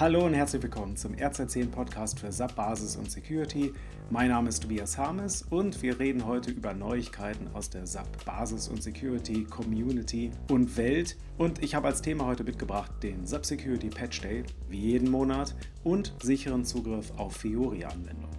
[0.00, 3.70] Hallo und herzlich willkommen zum RZ10 Podcast für SAP Basis und Security.
[4.08, 8.68] Mein Name ist Tobias Harmes und wir reden heute über Neuigkeiten aus der SAP Basis
[8.68, 11.18] und Security Community und Welt.
[11.36, 15.54] Und ich habe als Thema heute mitgebracht den SAP Security Patch Day, wie jeden Monat,
[15.84, 18.38] und sicheren Zugriff auf Fiori-Anwendungen.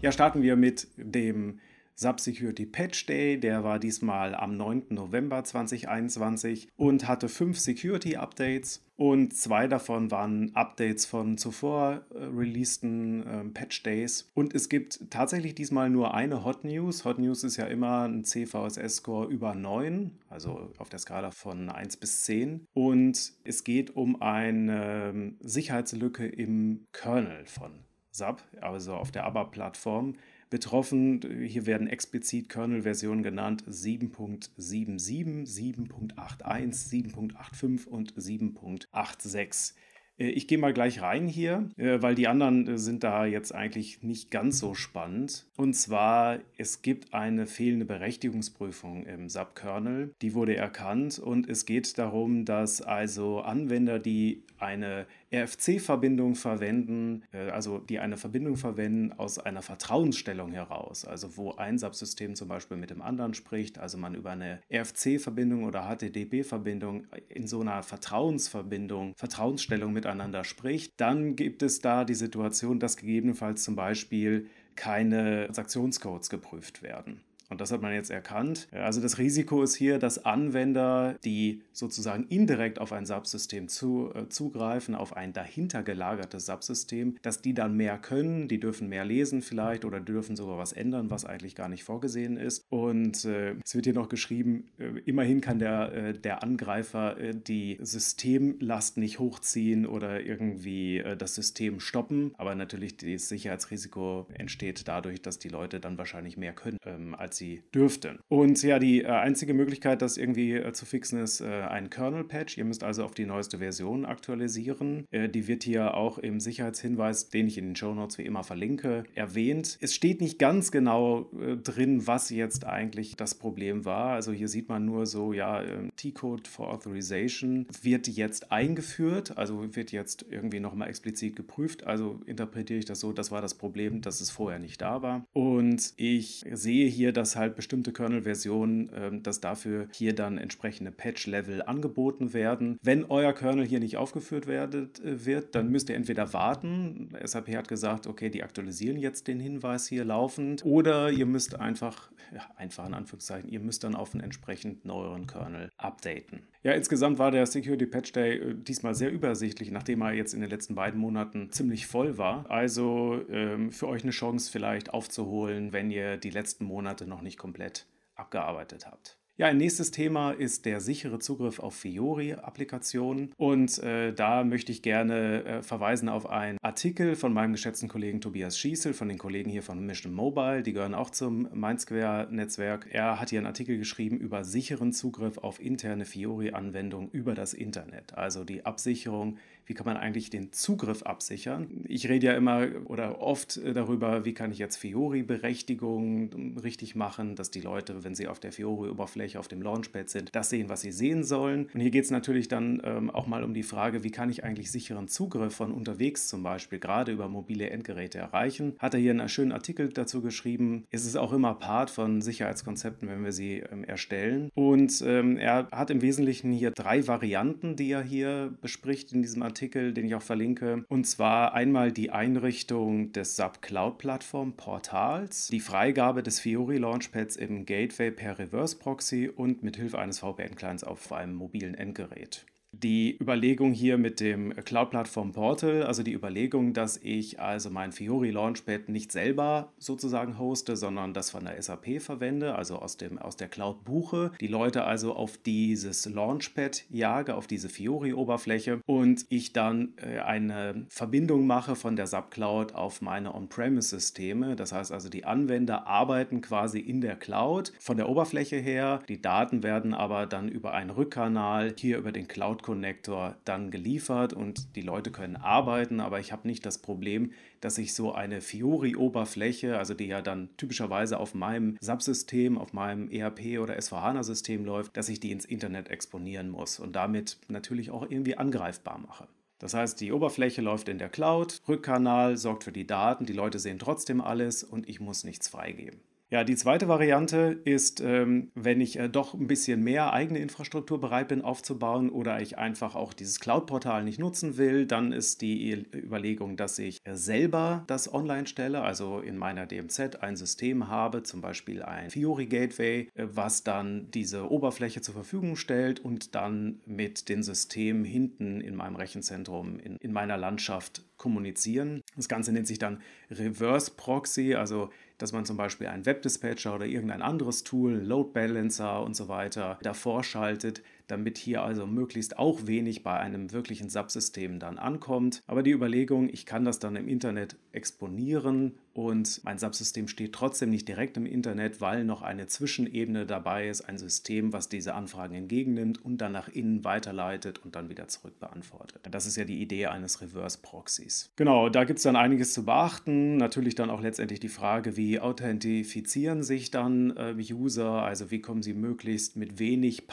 [0.00, 1.60] Ja, starten wir mit dem
[1.94, 4.86] SAP Security Patch Day, der war diesmal am 9.
[4.90, 12.24] November 2021 und hatte fünf Security Updates und zwei davon waren Updates von zuvor äh,
[12.24, 14.30] releaseden äh, Patch Days.
[14.34, 17.04] Und es gibt tatsächlich diesmal nur eine Hot News.
[17.04, 21.96] Hot News ist ja immer ein CVSS-Score über 9, also auf der Skala von 1
[21.96, 22.66] bis 10.
[22.74, 27.72] Und es geht um eine ähm, Sicherheitslücke im Kernel von
[28.12, 30.14] SAP, also auf der ABAP-Plattform.
[30.52, 39.72] Betroffen, hier werden explizit Kernel-Versionen genannt 7.77, 7.81, 7.85 und 7.86.
[40.18, 43.54] Äh, ich gehe mal gleich rein hier, äh, weil die anderen äh, sind da jetzt
[43.54, 45.46] eigentlich nicht ganz so spannend.
[45.56, 50.14] Und zwar, es gibt eine fehlende Berechtigungsprüfung im SAP-Kernel.
[50.20, 57.78] Die wurde erkannt und es geht darum, dass also Anwender, die eine RFC-Verbindung verwenden, also
[57.78, 62.90] die eine Verbindung verwenden aus einer Vertrauensstellung heraus, also wo ein SAP-System zum Beispiel mit
[62.90, 69.94] dem anderen spricht, also man über eine RFC-Verbindung oder HTTP-Verbindung in so einer Vertrauensverbindung, Vertrauensstellung
[69.94, 76.28] mit miteinander spricht, dann gibt es da die Situation, dass gegebenenfalls zum Beispiel keine Transaktionscodes
[76.28, 77.20] geprüft werden.
[77.52, 78.66] Und das hat man jetzt erkannt.
[78.72, 84.28] Also das Risiko ist hier, dass Anwender, die sozusagen indirekt auf ein Subsystem zu, äh,
[84.28, 89.42] zugreifen, auf ein dahinter gelagertes Subsystem, dass die dann mehr können, die dürfen mehr lesen
[89.42, 92.64] vielleicht oder dürfen sogar was ändern, was eigentlich gar nicht vorgesehen ist.
[92.70, 97.34] Und äh, es wird hier noch geschrieben, äh, immerhin kann der, äh, der Angreifer äh,
[97.34, 102.32] die Systemlast nicht hochziehen oder irgendwie äh, das System stoppen.
[102.38, 107.36] Aber natürlich das Sicherheitsrisiko entsteht dadurch, dass die Leute dann wahrscheinlich mehr können, ähm, als
[107.36, 108.20] sie sie dürften.
[108.28, 112.56] Und ja, die äh, einzige Möglichkeit, das irgendwie äh, zu fixen, ist äh, ein Kernel-Patch.
[112.56, 115.06] Ihr müsst also auf die neueste Version aktualisieren.
[115.12, 119.04] Die wird hier auch im Sicherheitshinweis, den ich in den Show Notes wie immer verlinke,
[119.14, 119.78] erwähnt.
[119.80, 121.30] Es steht nicht ganz genau
[121.62, 124.12] drin, was jetzt eigentlich das Problem war.
[124.12, 129.74] Also hier sieht man nur so, ja, ähm, T-Code for Authorization wird jetzt eingeführt, also
[129.74, 131.84] wird jetzt irgendwie nochmal explizit geprüft.
[131.84, 135.26] Also interpretiere ich das so, das war das Problem, dass es vorher nicht da war.
[135.32, 140.92] Und ich sehe hier, dass dass halt bestimmte Kernel-Versionen, äh, dass dafür hier dann entsprechende
[140.92, 142.78] Patch-Level angeboten werden.
[142.82, 147.10] Wenn euer Kernel hier nicht aufgeführt werdet, äh, wird, dann müsst ihr entweder warten.
[147.24, 150.64] SAP hat gesagt, okay, die aktualisieren jetzt den Hinweis hier laufend.
[150.64, 155.26] Oder ihr müsst einfach, ja, einfach in Anführungszeichen, ihr müsst dann auf einen entsprechend neueren
[155.26, 156.42] Kernel updaten.
[156.64, 160.40] Ja, insgesamt war der Security Patch Day äh, diesmal sehr übersichtlich, nachdem er jetzt in
[160.40, 162.48] den letzten beiden Monaten ziemlich voll war.
[162.50, 167.38] Also ähm, für euch eine Chance vielleicht aufzuholen, wenn ihr die letzten Monate noch nicht
[167.38, 169.18] komplett abgearbeitet habt.
[169.38, 173.32] Ja, ein nächstes Thema ist der sichere Zugriff auf Fiori-Applikationen.
[173.38, 178.20] Und äh, da möchte ich gerne äh, verweisen auf einen Artikel von meinem geschätzten Kollegen
[178.20, 180.62] Tobias Schießel, von den Kollegen hier von Mission Mobile.
[180.62, 182.88] Die gehören auch zum Mindsquare-Netzwerk.
[182.90, 188.12] Er hat hier einen Artikel geschrieben über sicheren Zugriff auf interne Fiori-Anwendungen über das Internet.
[188.12, 191.84] Also die Absicherung wie kann man eigentlich den Zugriff absichern.
[191.88, 197.36] Ich rede ja immer oder oft äh, darüber, wie kann ich jetzt Fiori-Berechtigungen richtig machen,
[197.36, 200.80] dass die Leute, wenn sie auf der Fiori-Oberfläche auf dem Launchpad sind, das sehen, was
[200.80, 201.68] sie sehen sollen.
[201.72, 204.44] Und hier geht es natürlich dann ähm, auch mal um die Frage, wie kann ich
[204.44, 208.74] eigentlich sicheren Zugriff von unterwegs zum Beispiel, gerade über mobile Endgeräte erreichen.
[208.78, 210.84] Hat er hier einen schönen Artikel dazu geschrieben.
[210.90, 214.50] Es ist auch immer Part von Sicherheitskonzepten, wenn wir sie ähm, erstellen.
[214.54, 219.42] Und ähm, er hat im Wesentlichen hier drei Varianten, die er hier bespricht in diesem
[219.42, 219.51] Artikel.
[219.52, 220.86] Artikel, den ich auch verlinke.
[220.88, 227.36] Und zwar einmal die Einrichtung des SAP Cloud Plattform Portals, die Freigabe des Fiori Launchpads
[227.36, 233.18] im Gateway per Reverse Proxy und mit Hilfe eines VPN-Clients auf einem mobilen Endgerät die
[233.20, 238.88] Überlegung hier mit dem Cloud-Plattform Portal, also die Überlegung, dass ich also mein Fiori Launchpad
[238.88, 243.48] nicht selber sozusagen hoste, sondern das von der SAP verwende, also aus, dem, aus der
[243.48, 249.92] Cloud buche, die Leute also auf dieses Launchpad jage, auf diese Fiori-Oberfläche und ich dann
[249.96, 254.56] äh, eine Verbindung mache von der SAP Cloud auf meine On-Premise-Systeme.
[254.56, 259.20] Das heißt also, die Anwender arbeiten quasi in der Cloud von der Oberfläche her, die
[259.20, 264.76] Daten werden aber dann über einen Rückkanal hier über den Cloud Connector dann geliefert und
[264.76, 269.76] die Leute können arbeiten, aber ich habe nicht das Problem, dass ich so eine Fiori-Oberfläche,
[269.76, 275.08] also die ja dann typischerweise auf meinem Subsystem, auf meinem ERP oder S4HANA-System läuft, dass
[275.08, 279.28] ich die ins Internet exponieren muss und damit natürlich auch irgendwie angreifbar mache.
[279.58, 283.60] Das heißt, die Oberfläche läuft in der Cloud, Rückkanal sorgt für die Daten, die Leute
[283.60, 286.00] sehen trotzdem alles und ich muss nichts freigeben.
[286.32, 290.98] Ja, die zweite Variante ist, ähm, wenn ich äh, doch ein bisschen mehr eigene Infrastruktur
[290.98, 295.84] bereit bin aufzubauen oder ich einfach auch dieses Cloud-Portal nicht nutzen will, dann ist die
[295.94, 301.22] Überlegung, dass ich äh, selber das online stelle, also in meiner DMZ ein System habe,
[301.22, 306.80] zum Beispiel ein Fiori Gateway, äh, was dann diese Oberfläche zur Verfügung stellt und dann
[306.86, 312.00] mit den Systemen hinten in meinem Rechenzentrum, in, in meiner Landschaft kommunizieren.
[312.16, 313.00] Das Ganze nennt sich dann
[313.30, 314.90] Reverse Proxy, also
[315.22, 319.78] dass man zum Beispiel einen Webdispatcher oder irgendein anderes Tool, Load Balancer und so weiter
[319.80, 325.42] davor schaltet, damit hier also möglichst auch wenig bei einem wirklichen Subsystem dann ankommt.
[325.46, 330.70] Aber die Überlegung, ich kann das dann im Internet exponieren und mein Subsystem steht trotzdem
[330.70, 335.34] nicht direkt im Internet, weil noch eine Zwischenebene dabei ist, ein System, was diese Anfragen
[335.34, 339.00] entgegennimmt und dann nach innen weiterleitet und dann wieder zurück beantwortet.
[339.10, 341.30] Das ist ja die Idee eines Reverse Proxys.
[341.36, 343.36] Genau, da gibt es dann einiges zu beachten.
[343.36, 348.62] Natürlich dann auch letztendlich die Frage, wie authentifizieren sich dann äh, User, also wie kommen
[348.62, 350.06] sie möglichst mit wenig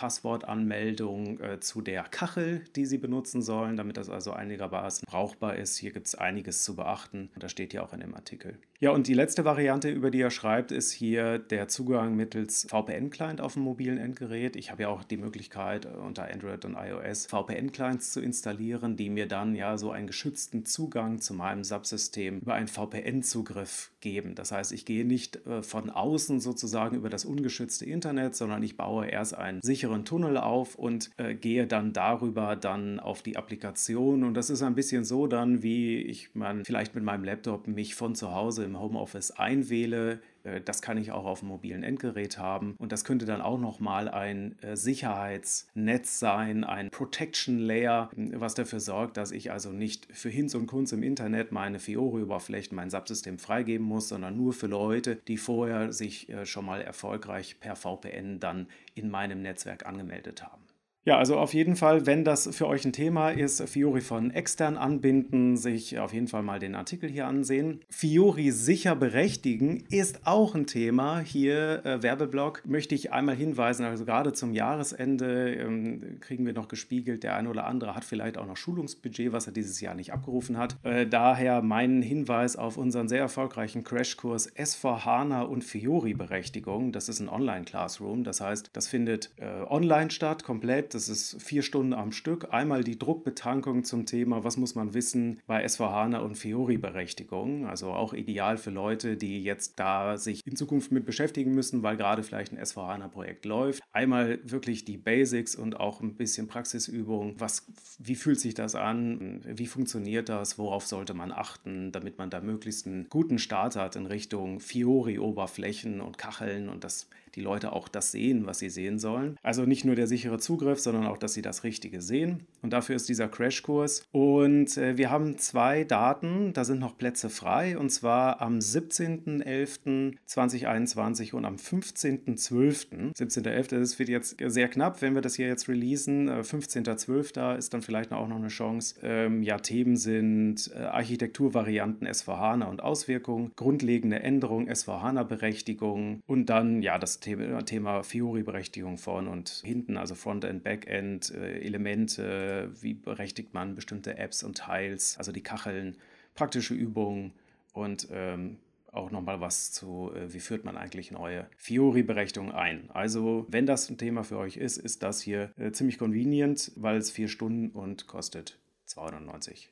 [0.90, 5.78] Passwortanmeldung äh, zu der Kachel, die sie benutzen sollen, damit das also einigermaßen brauchbar ist.
[5.78, 7.30] Hier gibt es einiges zu beachten.
[7.38, 8.58] Das steht ja auch in dem Artikel.
[8.82, 13.42] Ja, und die letzte Variante, über die er schreibt, ist hier der Zugang mittels VPN-Client
[13.42, 14.56] auf dem mobilen Endgerät.
[14.56, 19.10] Ich habe ja auch die Möglichkeit, äh, unter Android und iOS VPN-Clients zu installieren, die
[19.10, 24.36] mir dann ja so einen geschützten Zugang zu meinem Subsystem über einen VPN-Zugriff geben.
[24.36, 28.78] Das heißt, ich gehe nicht äh, von außen sozusagen über das ungeschützte Internet, sondern ich
[28.78, 34.24] baue erst einen sicheren Tunnel auf und äh, gehe dann darüber dann auf die Applikation.
[34.24, 37.96] Und das ist ein bisschen so dann, wie ich man vielleicht mit meinem Laptop mich
[37.96, 40.22] von zu Hause im Homeoffice einwähle.
[40.50, 42.76] Äh, das kann ich auch auf dem mobilen Endgerät haben.
[42.78, 48.80] Und das könnte dann auch nochmal ein äh, Sicherheitsnetz sein, ein Protection Layer, was dafür
[48.80, 53.40] sorgt, dass ich also nicht für Hinz und Kunz im Internet meine Fiori-Oberflächen, mein Subsystem
[53.40, 58.40] freigeben muss, sondern nur für Leute, die vorher sich äh, schon mal erfolgreich per VPN
[58.40, 60.69] dann in meinem Netzwerk angemeldet haben.
[61.06, 64.78] Ja, also auf jeden Fall, wenn das für euch ein Thema ist, Fiori von extern
[64.78, 67.80] anbinden, sich auf jeden Fall mal den Artikel hier ansehen.
[67.90, 71.20] Fiori sicher berechtigen ist auch ein Thema.
[71.20, 76.68] Hier äh, Werbeblock möchte ich einmal hinweisen, also gerade zum Jahresende ähm, kriegen wir noch
[76.68, 80.12] gespiegelt, der eine oder andere hat vielleicht auch noch Schulungsbudget, was er dieses Jahr nicht
[80.12, 80.76] abgerufen hat.
[80.84, 86.92] Äh, daher mein Hinweis auf unseren sehr erfolgreichen Crashkurs S4 HANA und Fiori Berechtigung.
[86.92, 91.62] Das ist ein Online-Classroom, das heißt, das findet äh, online statt, komplett das ist vier
[91.62, 92.48] Stunden am Stück.
[92.52, 97.66] Einmal die Druckbetankung zum Thema, was muss man wissen bei SVHANA und Fiori-Berechtigung.
[97.66, 101.98] Also auch ideal für Leute, die jetzt da sich in Zukunft mit beschäftigen müssen, weil
[101.98, 103.82] gerade vielleicht ein SVHANA-Projekt läuft.
[103.92, 107.36] Einmal wirklich die Basics und auch ein bisschen Praxisübung.
[107.40, 107.66] Was,
[108.00, 109.42] wie fühlt sich das an?
[109.46, 110.58] Wie funktioniert das?
[110.58, 116.02] Worauf sollte man achten, damit man da möglichst einen guten Start hat in Richtung Fiori-Oberflächen
[116.02, 117.08] und Kacheln und das
[117.40, 119.38] die Leute auch das sehen, was sie sehen sollen.
[119.42, 122.46] Also nicht nur der sichere Zugriff, sondern auch, dass sie das Richtige sehen.
[122.62, 124.04] Und dafür ist dieser Crashkurs.
[124.12, 131.34] Und äh, wir haben zwei Daten, da sind noch Plätze frei, und zwar am 17.11.2021
[131.34, 133.16] und am 15.12.
[133.16, 133.80] 17.11.
[133.80, 136.30] das wird jetzt sehr knapp, wenn wir das hier jetzt releasen.
[136.30, 137.40] 15.12.
[137.40, 138.96] Äh, ist dann vielleicht auch noch eine Chance.
[139.02, 146.98] Ähm, ja, Themen sind äh, Architekturvarianten SVHANA und Auswirkungen, grundlegende Änderungen SVHANA-Berechtigung und dann ja
[146.98, 147.29] das Thema,
[147.66, 154.44] Thema Fiori-Berechtigung vorne und hinten, also Frontend, Backend, äh, Elemente, wie berechtigt man bestimmte Apps
[154.44, 155.98] und Teils, also die Kacheln,
[156.36, 157.34] praktische Übungen
[157.74, 158.58] und ähm,
[158.92, 162.90] auch nochmal was zu, äh, wie führt man eigentlich neue Fiori-Berechtigungen ein.
[162.92, 166.98] Also, wenn das ein Thema für euch ist, ist das hier äh, ziemlich convenient, weil
[166.98, 169.70] es vier Stunden und kostet 290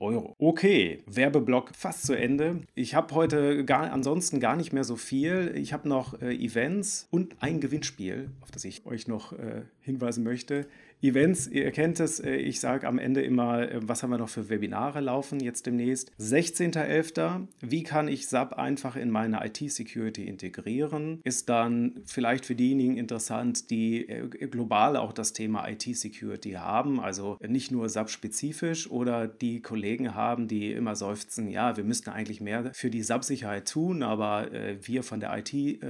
[0.00, 0.34] Euro.
[0.38, 2.62] Okay, Werbeblock fast zu Ende.
[2.74, 5.52] Ich habe heute gar, ansonsten gar nicht mehr so viel.
[5.56, 10.24] Ich habe noch äh, Events und ein Gewinnspiel, auf das ich euch noch äh, hinweisen
[10.24, 10.66] möchte.
[11.02, 14.28] Events, ihr kennt es, äh, ich sage am Ende immer, äh, was haben wir noch
[14.28, 16.12] für Webinare laufen jetzt demnächst.
[16.20, 17.48] 16.11.
[17.62, 21.20] Wie kann ich SAP einfach in meine IT-Security integrieren?
[21.24, 27.38] Ist dann vielleicht für diejenigen interessant, die äh, global auch das Thema IT-Security haben, also
[27.48, 32.74] nicht nur SAP-spezifisch oder die Kollegen haben, die immer seufzen, ja, wir müssten eigentlich mehr
[32.74, 34.48] für die SAP-Sicherheit tun, aber
[34.82, 35.82] wir von der IT,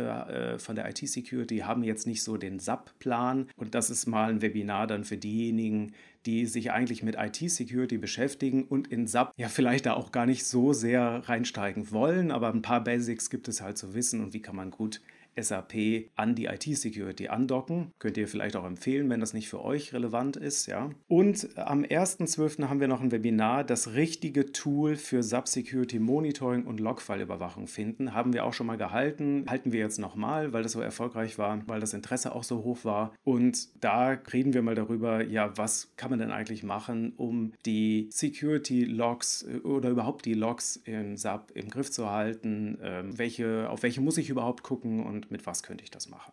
[0.60, 4.86] von der IT-Security haben jetzt nicht so den SAP-Plan und das ist mal ein Webinar
[4.86, 5.92] dann für diejenigen,
[6.26, 10.44] die sich eigentlich mit IT-Security beschäftigen und in SAP ja vielleicht da auch gar nicht
[10.44, 14.42] so sehr reinsteigen wollen, aber ein paar Basics gibt es halt zu wissen und wie
[14.42, 15.00] kann man gut
[15.42, 17.92] SAP an die IT-Security andocken.
[17.98, 20.66] Könnt ihr vielleicht auch empfehlen, wenn das nicht für euch relevant ist.
[20.66, 20.90] Ja.
[21.08, 22.68] Und am 1.12.
[22.68, 28.14] haben wir noch ein Webinar, das richtige Tool für SAP Security Monitoring und Logfile-Überwachung finden.
[28.14, 29.44] Haben wir auch schon mal gehalten.
[29.48, 32.84] Halten wir jetzt nochmal, weil das so erfolgreich war, weil das Interesse auch so hoch
[32.84, 33.12] war.
[33.24, 38.08] Und da reden wir mal darüber, ja, was kann man denn eigentlich machen, um die
[38.10, 42.78] Security-Logs äh, oder überhaupt die Logs in SAP im Griff zu halten.
[42.82, 46.32] Ähm, welche, auf welche muss ich überhaupt gucken und mit was könnte ich das machen?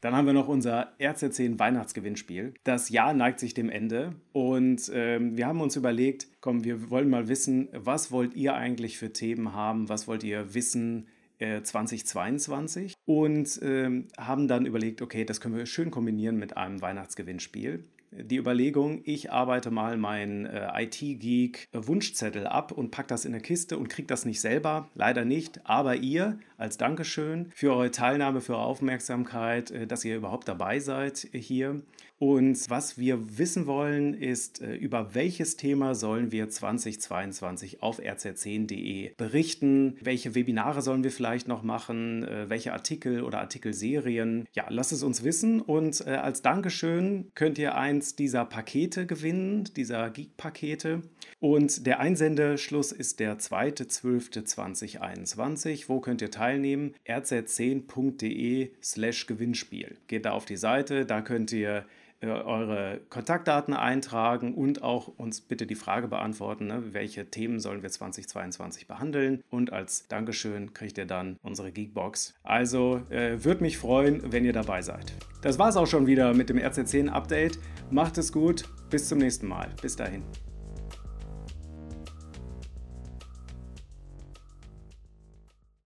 [0.00, 2.52] Dann haben wir noch unser RZ10 Weihnachtsgewinnspiel.
[2.62, 7.08] Das Jahr neigt sich dem Ende und ähm, wir haben uns überlegt, komm, wir wollen
[7.08, 11.08] mal wissen, was wollt ihr eigentlich für Themen haben, was wollt ihr wissen,
[11.38, 16.80] 2022 äh, und ähm, haben dann überlegt, okay, das können wir schön kombinieren mit einem
[16.80, 17.84] Weihnachtsgewinnspiel
[18.16, 23.76] die Überlegung, ich arbeite mal meinen äh, IT-Geek-Wunschzettel ab und packe das in eine Kiste
[23.76, 28.54] und kriege das nicht selber, leider nicht, aber ihr als Dankeschön für eure Teilnahme, für
[28.54, 31.82] eure Aufmerksamkeit, äh, dass ihr überhaupt dabei seid hier.
[32.24, 39.12] Und was wir wissen wollen, ist, äh, über welches Thema sollen wir 2022 auf rz10.de
[39.18, 39.98] berichten?
[40.00, 42.24] Welche Webinare sollen wir vielleicht noch machen?
[42.24, 44.46] Äh, welche Artikel oder Artikelserien?
[44.54, 50.08] Ja, lasst es uns wissen und als Dankeschön könnt ihr eins dieser Pakete gewinnen, dieser
[50.08, 51.02] Geek-Pakete.
[51.40, 55.84] Und der Einsendeschluss ist der 2.12.2021.
[55.88, 56.94] Wo könnt ihr teilnehmen?
[57.06, 59.98] rz10.de slash Gewinnspiel.
[60.06, 61.82] Geht da auf die Seite, da könnt ihr äh,
[62.22, 67.90] eure Kontaktdaten eintragen und auch uns bitte die Frage beantworten, ne, welche Themen sollen wir
[67.90, 69.42] 2022 behandeln.
[69.50, 72.34] Und als Dankeschön kriegt ihr dann unsere Geekbox.
[72.42, 75.12] Also äh, würde mich freuen, wenn ihr dabei seid.
[75.42, 77.58] Das war es auch schon wieder mit dem RC10 Update.
[77.90, 79.68] Macht es gut, bis zum nächsten Mal.
[79.82, 80.22] Bis dahin.